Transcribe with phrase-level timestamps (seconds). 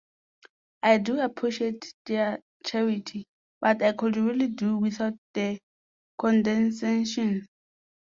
[0.81, 3.27] I do appreciate their charity,
[3.59, 5.59] but I could really do without the
[6.17, 7.45] condescension.